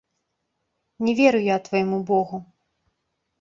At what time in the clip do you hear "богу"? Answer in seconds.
2.09-2.37